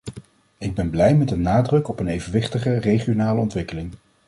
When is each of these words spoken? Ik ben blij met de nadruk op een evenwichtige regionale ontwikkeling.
Ik 0.57 0.73
ben 0.75 0.89
blij 0.89 1.15
met 1.15 1.29
de 1.29 1.37
nadruk 1.37 1.87
op 1.87 1.99
een 1.99 2.07
evenwichtige 2.07 2.77
regionale 2.77 3.39
ontwikkeling. 3.39 3.91